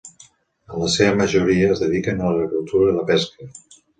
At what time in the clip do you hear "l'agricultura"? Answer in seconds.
2.37-2.91